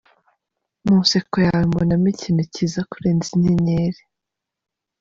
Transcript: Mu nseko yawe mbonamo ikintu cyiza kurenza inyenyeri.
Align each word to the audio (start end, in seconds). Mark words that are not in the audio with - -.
Mu 0.85 0.95
nseko 1.03 1.35
yawe 1.47 1.63
mbonamo 1.69 2.07
ikintu 2.13 2.43
cyiza 2.53 2.79
kurenza 2.91 3.27
inyenyeri. 3.35 3.99